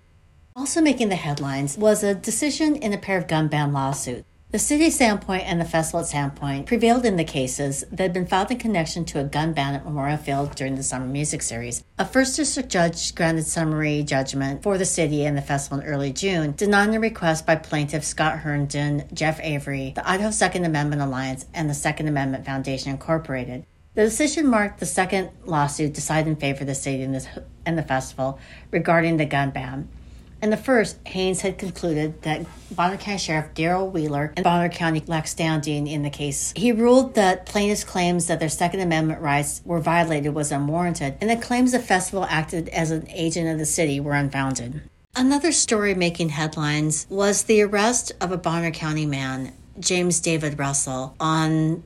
Also 0.55 0.81
making 0.81 1.09
the 1.09 1.15
headlines 1.15 1.77
was 1.77 2.01
a 2.01 2.15
decision 2.15 2.77
in 2.77 2.93
a 2.93 2.97
pair 2.97 3.17
of 3.17 3.27
gun 3.27 3.49
ban 3.49 3.73
lawsuits. 3.73 4.25
The 4.55 4.59
city 4.59 4.87
Sandpoint 4.87 5.43
and 5.43 5.59
the 5.59 5.65
festival 5.65 6.05
Sandpoint 6.05 6.65
prevailed 6.65 7.03
in 7.03 7.17
the 7.17 7.25
cases 7.25 7.83
that 7.91 8.03
had 8.03 8.13
been 8.13 8.25
filed 8.25 8.51
in 8.51 8.57
connection 8.57 9.03
to 9.03 9.19
a 9.19 9.25
gun 9.25 9.51
ban 9.51 9.75
at 9.75 9.83
Memorial 9.83 10.15
Field 10.15 10.55
during 10.55 10.75
the 10.75 10.81
Summer 10.81 11.05
Music 11.05 11.41
Series. 11.41 11.83
A 11.99 12.05
first 12.05 12.37
district 12.37 12.69
judge 12.69 13.13
granted 13.15 13.45
summary 13.47 14.01
judgment 14.01 14.63
for 14.63 14.77
the 14.77 14.85
city 14.85 15.25
and 15.25 15.37
the 15.37 15.41
festival 15.41 15.81
in 15.81 15.85
early 15.85 16.13
June, 16.13 16.53
denying 16.55 16.91
the 16.91 17.01
request 17.01 17.45
by 17.45 17.57
plaintiffs 17.57 18.07
Scott 18.07 18.39
Herndon, 18.39 19.09
Jeff 19.13 19.41
Avery, 19.43 19.91
the 19.93 20.09
Idaho 20.09 20.31
Second 20.31 20.63
Amendment 20.63 21.01
Alliance, 21.01 21.45
and 21.53 21.69
the 21.69 21.73
Second 21.73 22.07
Amendment 22.07 22.45
Foundation 22.45 22.91
Incorporated. 22.91 23.65
The 23.95 24.03
decision 24.03 24.47
marked 24.47 24.79
the 24.79 24.85
second 24.85 25.31
lawsuit 25.43 25.93
decided 25.93 26.29
in 26.29 26.37
favor 26.37 26.61
of 26.61 26.67
the 26.67 26.75
city 26.75 27.03
and, 27.03 27.77
the 27.77 27.83
festival 27.83 28.39
regarding 28.71 29.17
the 29.17 29.25
gun 29.25 29.49
ban. 29.49 29.89
In 30.41 30.49
the 30.49 30.57
first, 30.57 30.97
Haynes 31.07 31.41
had 31.41 31.57
concluded 31.57 32.21
that 32.21 32.45
Bonner 32.71 32.97
County 32.97 33.17
Sheriff 33.17 33.53
Daryl 33.53 33.91
Wheeler 33.91 34.33
and 34.35 34.43
Bonner 34.43 34.69
County 34.69 35.01
lacked 35.07 35.29
standing 35.29 35.87
in 35.87 36.03
the 36.03 36.09
case. 36.09 36.53
He 36.55 36.71
ruled 36.71 37.15
that 37.15 37.45
plaintiffs' 37.45 37.83
claims 37.83 38.27
that 38.27 38.39
their 38.39 38.49
Second 38.49 38.81
Amendment 38.81 39.21
rights 39.21 39.61
were 39.65 39.79
violated 39.79 40.35
was 40.35 40.51
unwarranted, 40.51 41.17
and 41.21 41.29
the 41.29 41.35
claims 41.35 41.71
the 41.71 41.79
festival 41.79 42.25
acted 42.29 42.69
as 42.69 42.91
an 42.91 43.07
agent 43.09 43.47
of 43.49 43.57
the 43.57 43.65
city 43.65 43.99
were 43.99 44.13
unfounded. 44.13 44.81
Another 45.15 45.51
story 45.51 45.95
making 45.95 46.29
headlines 46.29 47.07
was 47.09 47.43
the 47.43 47.61
arrest 47.61 48.11
of 48.19 48.31
a 48.31 48.37
Bonner 48.37 48.71
County 48.71 49.05
man, 49.05 49.53
James 49.79 50.19
David 50.19 50.59
Russell, 50.59 51.15
on 51.19 51.83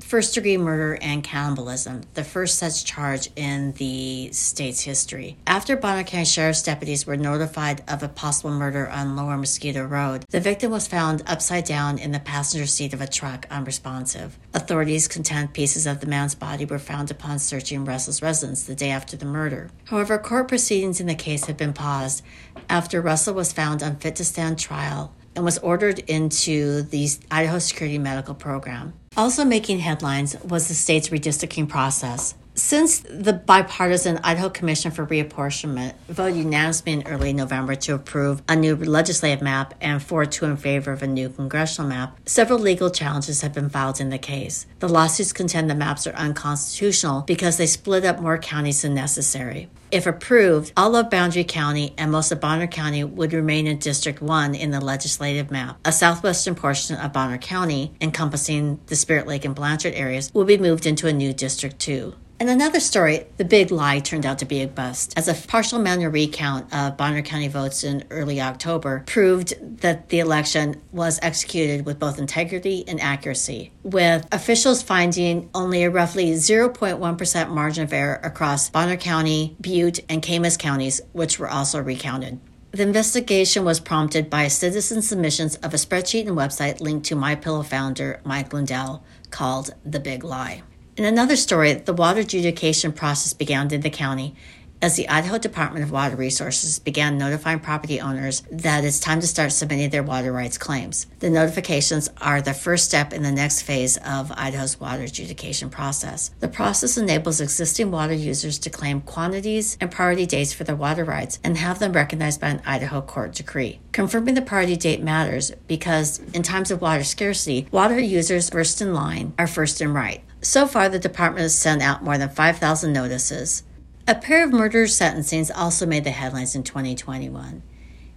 first 0.00 0.34
degree 0.34 0.56
murder 0.56 0.98
and 1.02 1.22
cannibalism, 1.22 2.02
the 2.14 2.24
first 2.24 2.58
such 2.58 2.84
charge 2.84 3.28
in 3.36 3.72
the 3.72 4.30
state's 4.32 4.80
history. 4.80 5.36
After 5.46 5.76
Bonner 5.76 6.04
County 6.04 6.24
Sheriff's 6.24 6.62
deputies 6.62 7.06
were 7.06 7.16
notified 7.16 7.82
of 7.88 8.02
a 8.02 8.08
possible 8.08 8.50
murder 8.50 8.88
on 8.88 9.16
Lower 9.16 9.36
Mosquito 9.36 9.84
Road, 9.84 10.24
the 10.30 10.40
victim 10.40 10.70
was 10.70 10.86
found 10.86 11.22
upside 11.26 11.64
down 11.64 11.98
in 11.98 12.12
the 12.12 12.20
passenger 12.20 12.66
seat 12.66 12.94
of 12.94 13.00
a 13.00 13.06
truck, 13.06 13.46
unresponsive. 13.50 14.38
Authorities 14.54 15.08
contend 15.08 15.52
pieces 15.52 15.86
of 15.86 16.00
the 16.00 16.06
man's 16.06 16.34
body 16.34 16.64
were 16.64 16.78
found 16.78 17.10
upon 17.10 17.38
searching 17.38 17.84
Russell's 17.84 18.22
residence 18.22 18.62
the 18.62 18.74
day 18.74 18.90
after 18.90 19.16
the 19.16 19.26
murder. 19.26 19.70
However, 19.86 20.18
court 20.18 20.48
proceedings 20.48 21.00
in 21.00 21.06
the 21.06 21.14
case 21.14 21.46
have 21.46 21.56
been 21.56 21.72
paused 21.72 22.22
after 22.68 23.00
Russell 23.00 23.34
was 23.34 23.52
found 23.52 23.82
unfit 23.82 24.16
to 24.16 24.24
stand 24.24 24.58
trial 24.58 25.14
and 25.34 25.44
was 25.44 25.58
ordered 25.58 26.00
into 26.00 26.82
the 26.82 27.08
Idaho 27.30 27.58
Security 27.58 27.98
Medical 27.98 28.34
Program. 28.34 28.92
Also 29.18 29.44
making 29.44 29.80
headlines 29.80 30.36
was 30.44 30.68
the 30.68 30.74
state's 30.74 31.08
redistricting 31.08 31.68
process. 31.68 32.36
Since 32.58 33.04
the 33.08 33.34
bipartisan 33.34 34.18
Idaho 34.24 34.50
Commission 34.50 34.90
for 34.90 35.06
Reapportionment 35.06 35.94
voted 36.08 36.38
unanimously 36.38 36.90
in 36.92 37.06
early 37.06 37.32
November 37.32 37.76
to 37.76 37.94
approve 37.94 38.42
a 38.48 38.56
new 38.56 38.74
legislative 38.74 39.40
map 39.40 39.74
and 39.80 40.02
4 40.02 40.26
2 40.26 40.44
in 40.44 40.56
favor 40.56 40.90
of 40.90 41.00
a 41.00 41.06
new 41.06 41.28
congressional 41.28 41.88
map, 41.88 42.18
several 42.26 42.58
legal 42.58 42.90
challenges 42.90 43.42
have 43.42 43.54
been 43.54 43.68
filed 43.68 44.00
in 44.00 44.10
the 44.10 44.18
case. 44.18 44.66
The 44.80 44.88
lawsuits 44.88 45.32
contend 45.32 45.70
the 45.70 45.76
maps 45.76 46.04
are 46.08 46.14
unconstitutional 46.14 47.22
because 47.28 47.58
they 47.58 47.66
split 47.66 48.04
up 48.04 48.20
more 48.20 48.38
counties 48.38 48.82
than 48.82 48.92
necessary. 48.92 49.70
If 49.92 50.08
approved, 50.08 50.72
all 50.76 50.96
of 50.96 51.10
Boundary 51.10 51.44
County 51.44 51.94
and 51.96 52.10
most 52.10 52.32
of 52.32 52.40
Bonner 52.40 52.66
County 52.66 53.04
would 53.04 53.32
remain 53.32 53.68
in 53.68 53.78
District 53.78 54.20
1 54.20 54.56
in 54.56 54.72
the 54.72 54.80
legislative 54.80 55.52
map. 55.52 55.78
A 55.84 55.92
southwestern 55.92 56.56
portion 56.56 56.96
of 56.96 57.12
Bonner 57.12 57.38
County, 57.38 57.94
encompassing 58.00 58.80
the 58.86 58.96
Spirit 58.96 59.28
Lake 59.28 59.44
and 59.44 59.54
Blanchard 59.54 59.94
areas, 59.94 60.34
will 60.34 60.44
be 60.44 60.58
moved 60.58 60.86
into 60.86 61.06
a 61.06 61.12
new 61.12 61.32
District 61.32 61.78
2. 61.78 62.14
In 62.40 62.48
another 62.48 62.78
story, 62.78 63.26
the 63.36 63.44
big 63.44 63.72
lie 63.72 63.98
turned 63.98 64.24
out 64.24 64.38
to 64.38 64.44
be 64.44 64.62
a 64.62 64.68
bust, 64.68 65.12
as 65.16 65.26
a 65.26 65.34
partial 65.34 65.80
manual 65.80 66.12
recount 66.12 66.72
of 66.72 66.96
Bonner 66.96 67.20
County 67.20 67.48
votes 67.48 67.82
in 67.82 68.04
early 68.10 68.40
October 68.40 69.02
proved 69.06 69.54
that 69.80 70.08
the 70.10 70.20
election 70.20 70.80
was 70.92 71.18
executed 71.20 71.84
with 71.84 71.98
both 71.98 72.16
integrity 72.16 72.84
and 72.86 73.00
accuracy, 73.00 73.72
with 73.82 74.24
officials 74.30 74.84
finding 74.84 75.50
only 75.52 75.82
a 75.82 75.90
roughly 75.90 76.30
0.1% 76.30 77.48
margin 77.48 77.82
of 77.82 77.92
error 77.92 78.20
across 78.22 78.70
Bonner 78.70 78.96
County, 78.96 79.56
Butte, 79.60 79.98
and 80.08 80.22
Camas 80.22 80.56
counties, 80.56 81.00
which 81.10 81.40
were 81.40 81.50
also 81.50 81.82
recounted. 81.82 82.38
The 82.70 82.84
investigation 82.84 83.64
was 83.64 83.80
prompted 83.80 84.30
by 84.30 84.46
citizen 84.46 85.02
submissions 85.02 85.56
of 85.56 85.74
a 85.74 85.76
spreadsheet 85.76 86.28
and 86.28 86.36
website 86.36 86.80
linked 86.80 87.06
to 87.06 87.16
My 87.16 87.34
Pillow 87.34 87.64
founder 87.64 88.20
Mike 88.24 88.52
Lindell 88.52 89.02
called 89.30 89.74
The 89.84 89.98
Big 89.98 90.22
Lie. 90.22 90.62
In 90.98 91.04
another 91.04 91.36
story, 91.36 91.74
the 91.74 91.92
water 91.92 92.22
adjudication 92.22 92.92
process 92.92 93.32
began 93.32 93.72
in 93.72 93.82
the 93.82 93.88
county 93.88 94.34
as 94.82 94.96
the 94.96 95.08
Idaho 95.08 95.38
Department 95.38 95.84
of 95.84 95.92
Water 95.92 96.16
Resources 96.16 96.80
began 96.80 97.16
notifying 97.16 97.60
property 97.60 98.00
owners 98.00 98.42
that 98.50 98.84
it's 98.84 98.98
time 98.98 99.20
to 99.20 99.26
start 99.28 99.52
submitting 99.52 99.90
their 99.90 100.02
water 100.02 100.32
rights 100.32 100.58
claims. 100.58 101.06
The 101.20 101.30
notifications 101.30 102.08
are 102.20 102.42
the 102.42 102.52
first 102.52 102.86
step 102.86 103.12
in 103.12 103.22
the 103.22 103.30
next 103.30 103.62
phase 103.62 103.96
of 103.98 104.32
Idaho's 104.32 104.80
water 104.80 105.04
adjudication 105.04 105.70
process. 105.70 106.32
The 106.40 106.48
process 106.48 106.98
enables 106.98 107.40
existing 107.40 107.92
water 107.92 108.14
users 108.14 108.58
to 108.58 108.70
claim 108.70 109.00
quantities 109.00 109.78
and 109.80 109.92
priority 109.92 110.26
dates 110.26 110.52
for 110.52 110.64
their 110.64 110.74
water 110.74 111.04
rights 111.04 111.38
and 111.44 111.56
have 111.56 111.78
them 111.78 111.92
recognized 111.92 112.40
by 112.40 112.48
an 112.48 112.62
Idaho 112.66 113.02
court 113.02 113.34
decree. 113.34 113.78
Confirming 113.92 114.34
the 114.34 114.42
priority 114.42 114.76
date 114.76 115.00
matters 115.00 115.52
because 115.68 116.18
in 116.34 116.42
times 116.42 116.72
of 116.72 116.80
water 116.80 117.04
scarcity, 117.04 117.68
water 117.70 118.00
users 118.00 118.50
first 118.50 118.82
in 118.82 118.92
line 118.94 119.32
are 119.38 119.46
first 119.46 119.80
in 119.80 119.94
right. 119.94 120.24
So 120.40 120.66
far, 120.66 120.88
the 120.88 120.98
department 120.98 121.42
has 121.42 121.54
sent 121.54 121.82
out 121.82 122.04
more 122.04 122.16
than 122.16 122.28
5,000 122.28 122.92
notices. 122.92 123.64
A 124.06 124.14
pair 124.14 124.44
of 124.44 124.52
murder 124.52 124.84
sentencings 124.84 125.50
also 125.54 125.84
made 125.84 126.04
the 126.04 126.10
headlines 126.10 126.54
in 126.54 126.62
2021. 126.62 127.62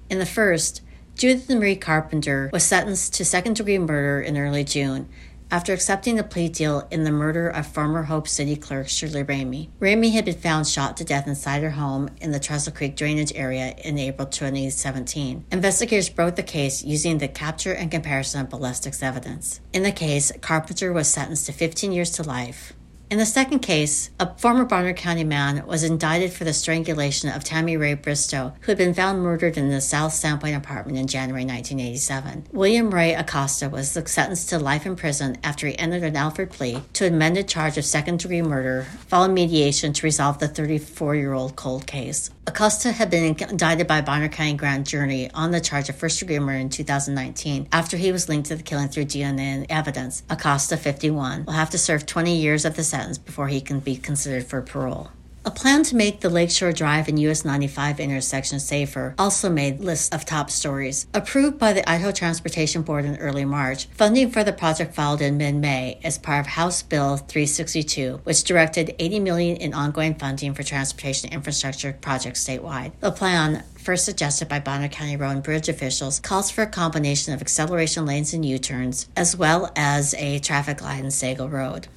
In 0.10 0.20
the 0.20 0.26
first, 0.26 0.82
Judith 1.16 1.50
Marie 1.50 1.76
Carpenter 1.76 2.50
was 2.54 2.64
sentenced 2.64 3.14
to 3.16 3.26
second 3.26 3.56
degree 3.56 3.78
murder 3.78 4.22
in 4.22 4.38
early 4.38 4.64
June 4.64 5.10
after 5.52 5.74
accepting 5.74 6.18
a 6.18 6.24
plea 6.24 6.48
deal 6.48 6.88
in 6.90 7.04
the 7.04 7.12
murder 7.12 7.50
of 7.50 7.68
former 7.68 8.04
Hope 8.04 8.28
City 8.28 8.56
clerk 8.56 8.88
Shirley 8.88 9.24
Ramey. 9.24 9.68
Ramey 9.80 10.14
had 10.14 10.24
been 10.24 10.38
found 10.38 10.66
shot 10.66 10.96
to 10.98 11.04
death 11.04 11.28
inside 11.28 11.62
her 11.62 11.72
home 11.72 12.10
in 12.22 12.32
the 12.32 12.40
Trestle 12.40 12.74
Creek 12.74 12.96
drainage 12.96 13.34
area 13.36 13.76
in 13.84 13.98
April 13.98 14.28
2017. 14.28 15.46
Investigators 15.52 16.10
broke 16.10 16.38
the 16.38 16.44
case 16.44 16.84
using 16.84 17.18
the 17.18 17.28
capture 17.28 17.74
and 17.74 17.92
comparison 17.92 18.42
of 18.42 18.50
ballistics 18.50 19.04
evidence. 19.04 19.60
In 19.74 19.84
the 19.84 19.92
case, 19.92 20.32
Carpenter 20.40 20.94
was 20.94 21.10
sentenced 21.10 21.48
to 21.48 21.52
15 21.52 21.92
years 21.92 22.12
to 22.12 22.24
life. 22.24 22.74
In 23.12 23.18
the 23.18 23.26
second 23.26 23.60
case, 23.60 24.10
a 24.22 24.34
former 24.38 24.64
Bonner 24.64 24.94
County 24.94 25.26
man 25.26 25.68
was 25.68 25.84
indicted 25.84 26.32
for 26.32 26.46
the 26.46 26.54
strangulation 26.54 27.28
of 27.28 27.44
Tammy 27.44 27.76
Ray 27.76 27.94
Bristow, 27.94 28.54
who 28.62 28.72
had 28.72 28.78
been 28.78 28.94
found 28.94 29.22
murdered 29.22 29.58
in 29.58 29.70
the 29.70 29.82
South 29.82 30.14
Sandpoint 30.14 30.56
apartment 30.56 30.98
in 30.98 31.08
January 31.08 31.44
1987. 31.44 32.48
William 32.54 32.90
Ray 32.90 33.14
Acosta 33.14 33.68
was 33.68 33.92
sentenced 33.92 34.48
to 34.48 34.60
life 34.60 34.86
in 34.86 34.96
prison 34.96 35.36
after 35.44 35.68
he 35.68 35.78
entered 35.78 36.04
an 36.04 36.16
Alford 36.16 36.52
plea 36.52 36.84
to 36.94 37.06
an 37.06 37.16
amended 37.16 37.50
charge 37.50 37.78
of 37.78 37.84
second 37.84 38.20
degree 38.20 38.42
murder 38.42 38.84
following 39.08 39.34
mediation 39.34 39.92
to 39.92 40.06
resolve 40.06 40.40
the 40.40 40.48
34 40.48 41.14
year 41.16 41.34
old 41.34 41.58
cold 41.58 41.86
case. 41.86 42.30
Acosta 42.48 42.94
had 42.94 43.10
been 43.10 43.36
indicted 43.36 43.88
by 43.88 44.00
Bonner 44.00 44.30
County 44.30 44.54
Grand 44.54 44.88
Jury 44.88 45.30
on 45.34 45.52
the 45.52 45.62
charge 45.62 45.90
of 45.90 45.98
first 45.98 46.20
degree 46.20 46.40
murder 46.40 46.60
in 46.60 46.70
2019 46.70 47.68
after 47.74 47.98
he 47.98 48.14
was 48.14 48.30
linked 48.30 48.48
to 48.48 48.56
the 48.56 48.64
killing 48.64 48.88
through 48.88 49.06
DNA 49.06 49.66
evidence. 49.70 50.24
Acosta, 50.30 50.78
51, 50.78 51.44
will 51.46 51.54
have 51.54 51.70
to 51.70 51.78
serve 51.78 52.06
20 52.06 52.36
years 52.36 52.64
of 52.64 52.76
the 52.76 52.84
sentence 52.84 53.01
before 53.18 53.48
he 53.48 53.62
can 53.62 53.80
be 53.80 53.96
considered 53.96 54.46
for 54.46 54.62
parole. 54.62 55.10
A 55.44 55.50
plan 55.50 55.82
to 55.86 55.96
make 55.96 56.20
the 56.20 56.30
Lakeshore 56.30 56.72
Drive 56.72 57.08
and 57.08 57.18
US 57.18 57.44
95 57.44 58.00
intersection 58.00 58.60
safer 58.60 59.16
also 59.18 59.50
made 59.50 59.80
lists 59.80 60.10
of 60.10 60.24
top 60.24 60.52
stories. 60.52 61.08
Approved 61.16 61.58
by 61.58 61.74
the 61.74 61.90
Idaho 61.90 62.12
Transportation 62.12 62.84
Board 62.84 63.06
in 63.06 63.18
early 63.18 63.44
March, 63.44 63.86
funding 63.86 64.30
for 64.30 64.44
the 64.44 64.54
project 64.54 64.94
filed 64.94 65.20
in 65.20 65.38
mid-May 65.38 66.00
as 66.04 66.20
part 66.20 66.42
of 66.42 66.46
House 66.46 66.84
Bill 66.84 67.18
362, 67.18 68.22
which 68.24 68.44
directed 68.44 68.94
80 69.00 69.20
million 69.22 69.58
in 69.58 69.74
ongoing 69.74 70.14
funding 70.14 70.54
for 70.54 70.62
transportation 70.62 71.34
infrastructure 71.34 71.94
projects 71.94 72.46
statewide. 72.46 72.92
The 73.00 73.12
plan 73.12 73.64
first 73.80 74.06
suggested 74.06 74.48
by 74.48 74.60
Bonner 74.60 74.90
County 74.90 75.16
Road 75.16 75.32
and 75.32 75.44
Bridge 75.44 75.70
officials, 75.70 76.20
calls 76.20 76.52
for 76.52 76.62
a 76.62 76.68
combination 76.68 77.34
of 77.34 77.42
acceleration 77.42 78.06
lanes 78.06 78.32
and 78.32 78.46
U 78.46 78.60
turns, 78.60 79.10
as 79.18 79.36
well 79.36 79.72
as 79.76 80.14
a 80.20 80.38
traffic 80.38 80.84
light 80.84 81.04
on 81.04 81.10
Sagle 81.10 81.50
Road. 81.50 81.88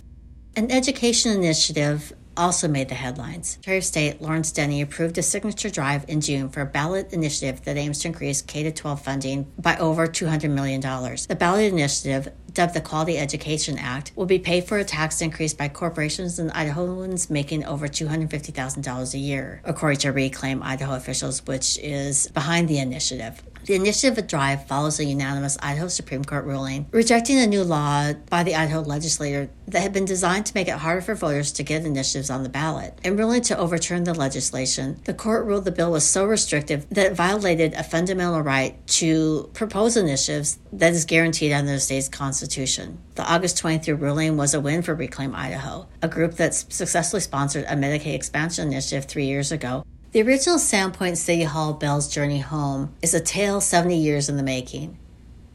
An 0.57 0.71
education 0.71 1.33
initiative 1.33 2.13
also 2.37 2.69
made 2.69 2.89
the 2.89 2.95
headlines. 2.95 3.51
Secretary 3.51 3.79
of 3.79 3.85
State 3.85 4.21
Lawerence 4.21 4.53
Denney 4.53 4.83
approved 4.83 5.19
a 5.19 5.23
signature 5.23 5.69
drive 5.69 6.05
in 6.09 6.21
June 6.21 6.49
for 6.49 6.61
a 6.61 6.67
ballot 6.67 7.13
initiative 7.13 7.65
that 7.65 7.77
aims 7.77 7.99
to 8.01 8.09
increase 8.09 8.41
K 8.41 8.71
12 8.71 9.03
funding 9.03 9.53
by 9.59 9.77
over 9.79 10.07
$200 10.07 10.51
million. 10.51 10.81
The 10.81 11.37
ballot 11.37 11.73
initiative, 11.73 12.33
dubbed 12.53 12.75
the 12.75 12.81
Quality 12.81 13.19
Education 13.19 13.79
Act, 13.79 14.13
will 14.15 14.27
be 14.27 14.39
paid 14.39 14.65
for 14.65 14.79
a 14.79 14.85
tax 14.85 15.21
increase 15.21 15.55
by 15.55 15.69
corporations 15.69 16.39
and 16.39 16.53
Idahoans 16.53 17.31
making 17.31 17.65
over 17.65 17.89
$250,000 17.89 19.15
a 19.15 19.19
year, 19.19 19.61
according 19.65 19.99
to 19.99 20.13
Reclaim 20.13 20.63
Idaho 20.63 20.95
officials, 20.95 21.45
which 21.47 21.79
is 21.79 22.29
behind 22.29 22.69
the 22.69 22.79
initiative. 22.79 23.43
The 23.65 23.75
initiative 23.75 24.27
drive 24.27 24.67
follows 24.67 25.01
a 25.01 25.05
unanimous 25.07 25.57
Idaho 25.63 25.89
Supreme 25.89 26.23
Court 26.23 26.45
ruling 26.45 26.87
rejecting 26.91 27.39
a 27.39 27.47
new 27.47 27.65
law 27.65 28.13
by 28.29 28.43
the 28.43 28.55
Idaho 28.55 28.81
legislature 28.81 29.49
that 29.69 29.81
had 29.81 29.95
been 29.95 30.05
designed 30.05 30.45
to 30.47 30.55
make 30.55 30.69
it 30.69 30.77
harder 30.77 31.01
for 31.01 31.15
voters 31.15 31.51
to 31.53 31.63
get 31.63 31.87
initiatives 31.87 32.29
on 32.29 32.43
the 32.43 32.51
ballot. 32.51 32.99
In 33.03 33.17
ruling 33.17 33.41
to 33.43 33.57
overturn 33.57 34.05
the 34.05 34.13
legislation, 34.13 35.01
the 35.05 35.15
court 35.15 35.47
ruled 35.47 35.65
the 35.65 35.73
bill 35.73 35.91
was 35.91 36.05
so 36.05 36.27
restrictive 36.27 36.87
that 36.91 37.13
it 37.13 37.15
violated 37.15 37.73
a 37.73 37.83
fundamental 37.83 38.43
right 38.43 38.87
to 38.89 39.49
propose 39.55 39.97
initiatives 39.97 40.59
that 40.71 40.93
is 40.93 41.07
guaranteed 41.07 41.53
under 41.53 41.73
the 41.73 41.81
state's 41.81 42.11
constitution. 42.11 42.99
The 43.15 43.33
August 43.33 43.57
23 43.57 43.95
ruling 43.95 44.37
was 44.37 44.53
a 44.53 44.61
win 44.61 44.83
for 44.83 44.95
Reclaim 44.95 45.35
Idaho, 45.35 45.89
a 46.03 46.09
group 46.09 46.35
that 46.35 46.53
successfully 46.53 47.21
sponsored 47.21 47.65
a 47.65 47.77
Medicaid 47.77 48.15
expansion 48.15 48.69
initiative 48.69 49.07
three 49.07 49.25
years 49.25 49.51
ago 49.51 49.85
the 50.15 50.23
original 50.23 50.59
Sandpoint 50.59 51.17
City 51.17 51.43
Hall 51.43 51.73
Bell's 51.73 52.07
Journey 52.07 52.39
Home 52.39 52.95
is 53.03 53.15
a 53.15 53.21
tale 53.21 53.61
70 53.61 53.97
years 53.97 54.29
in 54.29 54.37
the 54.37 54.45
making, 54.45 54.97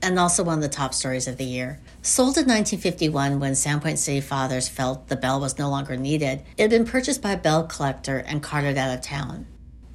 and 0.01 0.19
also 0.19 0.43
one 0.43 0.57
of 0.57 0.61
the 0.61 0.67
top 0.67 0.93
stories 0.93 1.29
of 1.29 1.37
the 1.37 1.45
year. 1.45 1.79
Sold 2.01 2.35
in 2.35 2.43
1951 2.43 3.39
when 3.39 3.53
Sandpoint 3.53 3.97
City 3.99 4.19
fathers 4.19 4.67
felt 4.67 5.07
the 5.07 5.15
bell 5.15 5.39
was 5.39 5.57
no 5.57 5.69
longer 5.69 5.95
needed, 5.95 6.43
it 6.57 6.63
had 6.63 6.69
been 6.71 6.83
purchased 6.83 7.21
by 7.21 7.31
a 7.31 7.37
bell 7.37 7.67
collector 7.67 8.17
and 8.17 8.43
carted 8.43 8.77
out 8.77 8.93
of 8.93 8.99
town. 8.99 9.47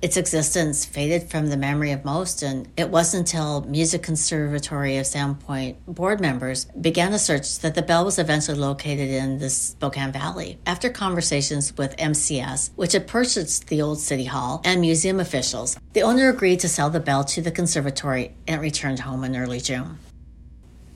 Its 0.03 0.17
existence 0.17 0.85
faded 0.85 1.31
from 1.31 1.49
the 1.49 1.57
memory 1.57 1.91
of 1.91 2.05
most, 2.05 2.43
and 2.43 2.69
it 2.77 2.91
wasn't 2.91 3.21
until 3.21 3.63
Music 3.63 4.03
Conservatory 4.03 4.99
of 4.99 5.07
Sandpoint 5.07 5.77
board 5.87 6.21
members 6.21 6.67
began 6.79 7.15
a 7.15 7.19
search 7.19 7.59
that 7.61 7.75
the 7.75 7.83
bell 7.83 8.05
was 8.05 8.19
eventually 8.19 8.59
located 8.59 9.09
in 9.09 9.39
the 9.39 9.49
Spokane 9.49 10.13
Valley. 10.13 10.59
After 10.67 10.91
conversations 10.91 11.77
with 11.79 11.97
MCS, 11.97 12.71
which 12.77 12.93
had 12.93 13.07
purchased 13.07 13.69
the 13.69 13.81
old 13.81 13.99
city 13.99 14.25
hall, 14.25 14.61
and 14.65 14.81
museum 14.81 15.21
officials, 15.21 15.79
the 15.95 16.03
owner 16.03 16.29
agreed 16.29 16.61
to 16.61 16.69
sell 16.69 16.91
the 16.91 17.01
bell 17.01 17.25
to 17.25 17.41
the 17.41 17.51
conservatory 17.51 18.35
and 18.47 18.61
returned 18.61 19.01
home 19.01 19.25
in 19.25 19.37
early 19.37 19.61
June. 19.61 19.99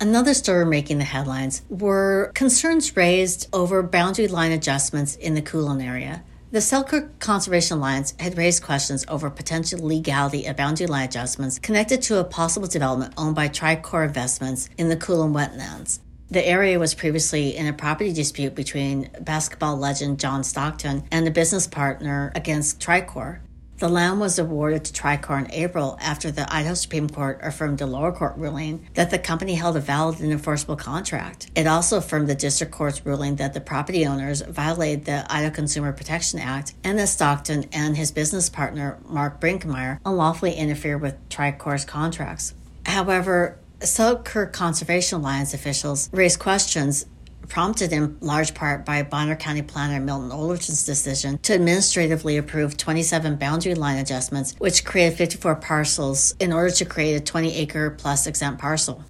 Another 0.00 0.32
story 0.32 0.64
making 0.64 0.98
the 0.98 1.04
headlines 1.04 1.62
were 1.68 2.30
concerns 2.34 2.96
raised 2.96 3.48
over 3.52 3.82
boundary 3.82 4.28
line 4.28 4.52
adjustments 4.52 5.16
in 5.16 5.34
the 5.34 5.42
Coulon 5.42 5.80
area. 5.80 6.22
The 6.50 6.62
Selkirk 6.62 7.18
Conservation 7.18 7.76
Alliance 7.76 8.14
had 8.18 8.38
raised 8.38 8.62
questions 8.62 9.04
over 9.06 9.28
potential 9.28 9.80
legality 9.80 10.46
of 10.46 10.56
boundary 10.56 10.86
line 10.86 11.04
adjustments 11.04 11.58
connected 11.58 12.00
to 12.02 12.20
a 12.20 12.24
possible 12.24 12.66
development 12.66 13.12
owned 13.18 13.34
by 13.34 13.50
Tricor 13.50 14.06
Investments 14.06 14.70
in 14.78 14.88
the 14.88 14.96
Coulon 14.96 15.34
wetlands. 15.34 15.98
The 16.30 16.46
area 16.46 16.78
was 16.78 16.94
previously 16.94 17.54
in 17.54 17.66
a 17.66 17.74
property 17.74 18.14
dispute 18.14 18.54
between 18.54 19.10
basketball 19.20 19.76
legend 19.76 20.20
John 20.20 20.42
Stockton 20.42 21.04
and 21.10 21.28
a 21.28 21.30
business 21.30 21.66
partner 21.66 22.32
against 22.34 22.80
Tricor. 22.80 23.40
The 23.78 23.88
land 23.88 24.18
was 24.18 24.40
awarded 24.40 24.84
to 24.86 24.92
Tricor 24.92 25.38
in 25.38 25.52
April 25.52 25.96
after 26.00 26.32
the 26.32 26.52
Idaho 26.52 26.74
Supreme 26.74 27.08
Court 27.08 27.38
affirmed 27.44 27.80
a 27.80 27.86
lower 27.86 28.10
court 28.10 28.36
ruling 28.36 28.88
that 28.94 29.10
the 29.10 29.20
company 29.20 29.54
held 29.54 29.76
a 29.76 29.80
valid 29.80 30.18
and 30.18 30.32
enforceable 30.32 30.74
contract. 30.74 31.48
It 31.54 31.68
also 31.68 31.98
affirmed 31.98 32.26
the 32.26 32.34
district 32.34 32.72
court's 32.72 33.06
ruling 33.06 33.36
that 33.36 33.54
the 33.54 33.60
property 33.60 34.04
owners 34.04 34.40
violated 34.40 35.04
the 35.04 35.24
Idaho 35.32 35.54
Consumer 35.54 35.92
Protection 35.92 36.40
Act 36.40 36.74
and 36.82 36.98
that 36.98 37.08
Stockton 37.08 37.66
and 37.72 37.96
his 37.96 38.10
business 38.10 38.50
partner, 38.50 38.98
Mark 39.06 39.40
Brinkmeyer, 39.40 40.00
unlawfully 40.04 40.54
interfered 40.54 41.00
with 41.00 41.28
Tricor's 41.28 41.84
contracts. 41.84 42.54
However, 42.84 43.60
Selkirk 43.80 44.52
Conservation 44.52 45.20
Alliance 45.20 45.54
officials 45.54 46.10
raised 46.12 46.40
questions 46.40 47.06
prompted 47.48 47.92
in 47.92 48.16
large 48.20 48.54
part 48.54 48.84
by 48.84 49.02
Bonner 49.02 49.36
County 49.36 49.62
Planner 49.62 50.00
Milton 50.00 50.30
Ollerton's 50.30 50.84
decision 50.84 51.38
to 51.38 51.54
administratively 51.54 52.36
approve 52.36 52.76
27 52.76 53.36
boundary 53.36 53.74
line 53.74 53.98
adjustments, 53.98 54.54
which 54.58 54.84
created 54.84 55.16
54 55.16 55.56
parcels 55.56 56.34
in 56.38 56.52
order 56.52 56.70
to 56.70 56.84
create 56.84 57.14
a 57.14 57.20
20 57.20 57.54
acre 57.54 57.90
plus 57.90 58.26
exempt 58.26 58.60
parcel. 58.60 59.04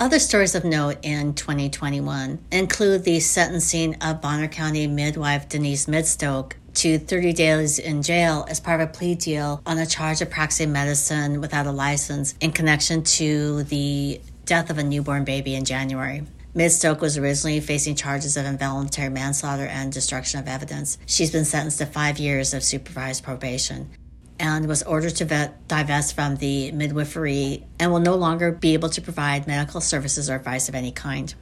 Other 0.00 0.18
stories 0.18 0.56
of 0.56 0.64
note 0.64 0.98
in 1.02 1.34
2021 1.34 2.44
include 2.50 3.04
the 3.04 3.20
sentencing 3.20 3.94
of 4.02 4.20
Bonner 4.20 4.48
County 4.48 4.88
midwife 4.88 5.48
Denise 5.48 5.86
Midstokke 5.86 6.54
to 6.74 6.98
30 6.98 7.32
days 7.32 7.78
in 7.78 8.02
jail 8.02 8.44
as 8.48 8.58
part 8.58 8.80
of 8.80 8.88
a 8.88 8.92
plea 8.92 9.14
deal 9.14 9.62
on 9.64 9.78
a 9.78 9.86
charge 9.86 10.20
of 10.20 10.30
practicing 10.30 10.72
medicine 10.72 11.40
without 11.40 11.66
a 11.66 11.70
license 11.70 12.34
in 12.40 12.50
connection 12.50 13.04
to 13.04 13.62
the 13.64 14.20
death 14.44 14.70
of 14.70 14.78
a 14.78 14.82
newborn 14.82 15.24
baby 15.24 15.54
in 15.54 15.64
January. 15.64 16.24
Midstokke 16.54 17.00
was 17.00 17.18
originally 17.18 17.58
facing 17.58 17.96
charges 17.96 18.36
of 18.36 18.46
involuntary 18.46 19.08
manslaughter 19.10 19.66
and 19.66 19.92
destruction 19.92 20.38
of 20.38 20.46
evidence. 20.46 20.98
She's 21.04 21.32
been 21.32 21.44
sentenced 21.44 21.78
to 21.78 21.86
five 21.86 22.18
years 22.18 22.54
of 22.54 22.62
supervised 22.62 23.24
probation. 23.24 23.90
and 24.40 24.66
was 24.66 24.82
ordered 24.82 25.14
to 25.16 25.24
vet, 25.24 25.66
divest 25.68 26.14
from 26.14 26.36
the 26.36 26.72
midwifery 26.72 27.64
and 27.78 27.92
will 27.92 28.00
no 28.00 28.16
longer 28.16 28.50
be 28.50 28.74
able 28.74 28.88
to 28.88 29.00
provide 29.00 29.46
medical 29.46 29.80
services 29.80 30.28
or 30.28 30.34
advice 30.34 30.68
of 30.68 30.74
any 30.74 30.90
kind. 30.90 31.34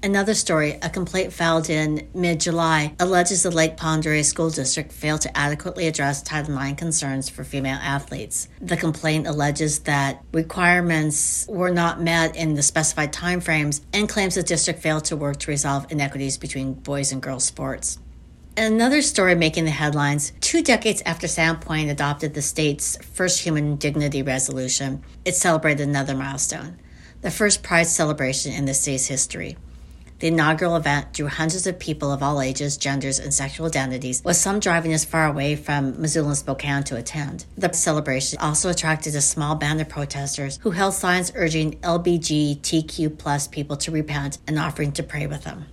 Another 0.00 0.34
story, 0.34 0.78
a 0.80 0.88
complaint 0.88 1.32
filed 1.32 1.68
in 1.68 2.08
mid 2.14 2.38
July, 2.38 2.94
alleges 3.00 3.42
the 3.42 3.50
Lake 3.50 3.74
Oreille 3.82 4.22
School 4.22 4.48
District 4.48 4.92
failed 4.92 5.22
to 5.22 5.36
adequately 5.36 5.88
address 5.88 6.22
Title 6.22 6.56
IX 6.56 6.78
concerns 6.78 7.28
for 7.28 7.42
female 7.42 7.78
athletes. 7.82 8.48
The 8.60 8.76
complaint 8.76 9.26
alleges 9.26 9.80
that 9.80 10.22
requirements 10.32 11.46
were 11.48 11.72
not 11.72 12.00
met 12.00 12.36
in 12.36 12.54
the 12.54 12.62
specified 12.62 13.12
timeframes 13.12 13.80
and 13.92 14.08
claims 14.08 14.36
the 14.36 14.44
district 14.44 14.82
failed 14.82 15.04
to 15.06 15.16
work 15.16 15.38
to 15.38 15.50
resolve 15.50 15.90
inequities 15.90 16.38
between 16.38 16.74
boys 16.74 17.10
and 17.10 17.20
girls 17.20 17.44
sports. 17.44 17.98
Another 18.56 19.02
story 19.02 19.34
making 19.34 19.64
the 19.64 19.72
headlines 19.72 20.32
two 20.40 20.62
decades 20.62 21.02
after 21.06 21.26
Sandpoint 21.26 21.90
adopted 21.90 22.34
the 22.34 22.42
state's 22.42 22.96
first 23.04 23.40
human 23.40 23.74
dignity 23.74 24.22
resolution, 24.22 25.02
it 25.24 25.34
celebrated 25.34 25.88
another 25.88 26.14
milestone 26.14 26.78
the 27.20 27.30
first 27.32 27.64
Pride 27.64 27.88
celebration 27.88 28.52
in 28.52 28.64
the 28.64 28.74
state's 28.74 29.06
history. 29.06 29.56
The 30.20 30.26
inaugural 30.26 30.74
event 30.74 31.12
drew 31.12 31.28
hundreds 31.28 31.66
of 31.68 31.78
people 31.78 32.10
of 32.10 32.24
all 32.24 32.40
ages, 32.40 32.76
genders, 32.76 33.20
and 33.20 33.32
sexual 33.32 33.66
identities, 33.66 34.20
with 34.24 34.36
some 34.36 34.58
driving 34.58 34.92
as 34.92 35.04
far 35.04 35.26
away 35.26 35.54
from 35.54 36.00
Missoula 36.00 36.28
and 36.28 36.36
Spokane 36.36 36.82
to 36.84 36.96
attend. 36.96 37.44
The 37.56 37.72
celebration 37.72 38.38
also 38.40 38.68
attracted 38.68 39.14
a 39.14 39.20
small 39.20 39.54
band 39.54 39.80
of 39.80 39.88
protesters 39.88 40.58
who 40.62 40.72
held 40.72 40.94
signs 40.94 41.30
urging 41.36 41.78
LBGTQ 41.82 43.16
plus 43.16 43.46
people 43.46 43.76
to 43.76 43.92
repent 43.92 44.38
and 44.48 44.58
offering 44.58 44.90
to 44.92 45.04
pray 45.04 45.28
with 45.28 45.44
them. 45.44 45.66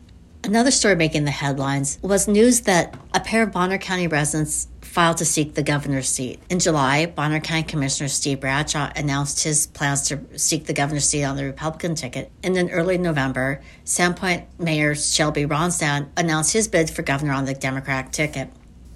Another 0.45 0.69
story 0.69 0.95
making 0.95 1.25
the 1.25 1.31
headlines 1.31 1.97
was 2.03 2.27
news 2.27 2.61
that 2.61 2.95
a 3.15 3.19
pair 3.19 3.41
of 3.41 3.51
Bonner 3.51 3.79
County 3.79 4.05
residents 4.05 4.67
filed 4.79 5.17
to 5.17 5.25
seek 5.25 5.55
the 5.55 5.63
governor's 5.63 6.07
seat. 6.07 6.39
In 6.51 6.59
July, 6.59 7.07
Bonner 7.07 7.39
County 7.39 7.63
Commissioner 7.63 8.09
Steve 8.09 8.41
Bradshaw 8.41 8.91
announced 8.95 9.43
his 9.43 9.65
plans 9.65 10.03
to 10.09 10.19
seek 10.37 10.67
the 10.67 10.73
governor's 10.73 11.09
seat 11.09 11.23
on 11.23 11.35
the 11.35 11.45
Republican 11.45 11.95
ticket. 11.95 12.31
And 12.43 12.55
in 12.57 12.69
early 12.69 12.99
November, 12.99 13.63
Sandpoint 13.85 14.45
Mayor 14.59 14.93
Shelby 14.93 15.47
Rognstad 15.47 16.09
announced 16.15 16.53
his 16.53 16.67
bid 16.67 16.91
for 16.91 17.01
governor 17.01 17.33
on 17.33 17.45
the 17.45 17.55
Democratic 17.55 18.11
ticket. 18.11 18.51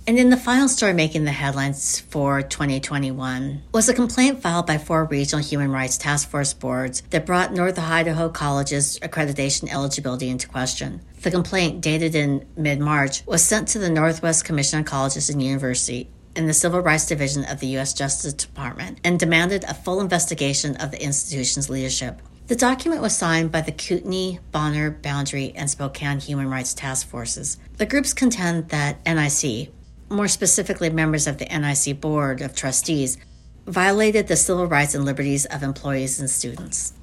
And 0.09 0.17
then 0.17 0.31
the 0.31 0.37
final 0.37 0.67
story 0.67 0.93
making 0.93 1.25
the 1.25 1.31
headlines 1.31 1.99
for 1.99 2.41
2021 2.41 3.61
was 3.71 3.89
a 3.89 3.93
complaint 3.93 4.41
filed 4.41 4.65
by 4.65 4.79
four 4.79 5.05
regional 5.05 5.45
human 5.45 5.71
rights 5.71 5.99
task 5.99 6.29
force 6.29 6.51
boards 6.51 7.03
that 7.11 7.27
brought 7.27 7.53
North 7.53 7.77
Idaho 7.77 8.27
College's 8.27 8.97
accreditation 9.03 9.71
eligibility 9.71 10.27
into 10.27 10.47
question. 10.47 11.01
The 11.21 11.29
complaint, 11.29 11.81
dated 11.81 12.15
in 12.15 12.47
mid 12.57 12.79
March, 12.79 13.23
was 13.27 13.43
sent 13.43 13.67
to 13.67 13.77
the 13.77 13.91
Northwest 13.91 14.45
Commission 14.45 14.79
on 14.79 14.83
Colleges 14.83 15.29
and 15.29 15.43
Universities 15.43 16.07
in 16.35 16.47
the 16.47 16.55
Civil 16.55 16.79
Rights 16.79 17.05
Division 17.05 17.45
of 17.45 17.59
the 17.59 17.67
U.S. 17.67 17.93
Justice 17.93 18.33
Department 18.33 18.99
and 19.03 19.19
demanded 19.19 19.63
a 19.63 19.75
full 19.75 20.01
investigation 20.01 20.75
of 20.77 20.89
the 20.89 21.03
institution's 21.03 21.69
leadership. 21.69 22.19
The 22.47 22.55
document 22.55 23.03
was 23.03 23.15
signed 23.15 23.51
by 23.51 23.61
the 23.61 23.71
Kootenai, 23.71 24.39
Bonner, 24.51 24.89
Boundary, 24.89 25.53
and 25.55 25.69
Spokane 25.69 26.19
Human 26.19 26.49
Rights 26.49 26.73
Task 26.73 27.07
Forces. 27.07 27.59
The 27.77 27.85
groups 27.85 28.11
contend 28.11 28.69
that 28.69 29.05
NIC, 29.05 29.69
more 30.09 30.27
specifically 30.27 30.89
members 30.89 31.27
of 31.27 31.37
the 31.37 31.45
NIC 31.45 32.01
Board 32.01 32.41
of 32.41 32.55
Trustees, 32.55 33.17
violated 33.67 34.27
the 34.27 34.35
civil 34.35 34.67
rights 34.67 34.95
and 34.95 35.05
liberties 35.05 35.45
of 35.45 35.63
employees 35.63 36.19
and 36.19 36.29
students. 36.29 36.93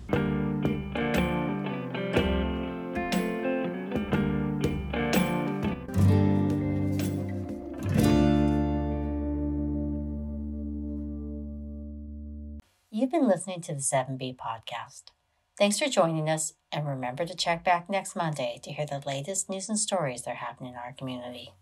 You've 12.91 13.11
been 13.11 13.29
listening 13.29 13.61
to 13.61 13.75
the 13.75 13.81
7B 13.81 14.37
podcast. 14.37 15.05
Thanks 15.59 15.79
for 15.79 15.87
joining 15.87 16.29
us, 16.29 16.55
and 16.73 16.87
remember 16.87 17.25
to 17.25 17.35
check 17.37 17.63
back 17.63 17.89
next 17.89 18.17
Monday 18.17 18.59
to 18.63 18.73
hear 18.73 18.87
the 18.87 19.03
latest 19.07 19.49
news 19.49 19.69
and 19.69 19.79
stories 19.79 20.23
that 20.23 20.33
are 20.33 20.35
happening 20.35 20.73
in 20.73 20.79
our 20.79 20.93
community. 20.93 21.53